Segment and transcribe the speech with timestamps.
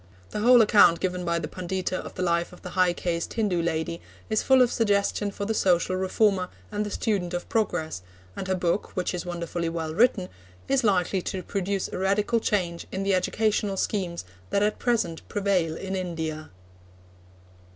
[0.31, 3.61] The whole account given by the Pundita of the life of the high caste Hindu
[3.61, 8.01] lady is full of suggestion for the social reformer and the student of progress,
[8.35, 10.29] and her book, which is wonderfully well written,
[10.67, 15.75] is likely to produce a radical change in the educational schemes that at present prevail
[15.77, 16.49] in India.